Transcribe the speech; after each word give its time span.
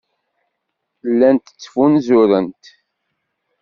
Llant 1.09 1.45
ttfunzurent. 1.57 2.63